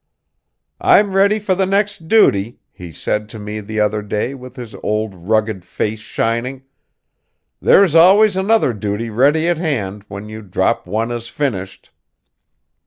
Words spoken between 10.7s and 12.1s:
one as finished.'"